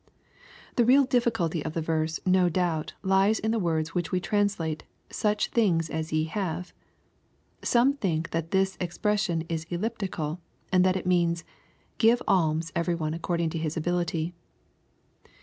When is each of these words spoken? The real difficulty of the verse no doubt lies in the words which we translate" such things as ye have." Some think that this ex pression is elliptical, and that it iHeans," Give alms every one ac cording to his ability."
The 0.77 0.83
real 0.83 1.03
difficulty 1.03 1.63
of 1.63 1.73
the 1.75 1.81
verse 1.83 2.19
no 2.25 2.49
doubt 2.49 2.93
lies 3.03 3.37
in 3.37 3.51
the 3.51 3.59
words 3.59 3.93
which 3.93 4.11
we 4.11 4.19
translate" 4.19 4.83
such 5.11 5.49
things 5.51 5.91
as 5.91 6.11
ye 6.11 6.23
have." 6.23 6.73
Some 7.63 7.93
think 7.93 8.31
that 8.31 8.49
this 8.49 8.77
ex 8.81 8.97
pression 8.97 9.45
is 9.47 9.65
elliptical, 9.69 10.41
and 10.71 10.83
that 10.83 10.95
it 10.97 11.07
iHeans," 11.07 11.43
Give 11.99 12.19
alms 12.27 12.71
every 12.75 12.95
one 12.95 13.13
ac 13.13 13.19
cording 13.21 13.51
to 13.51 13.59
his 13.59 13.77
ability." 13.77 14.33